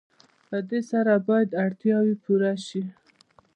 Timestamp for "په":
0.47-0.57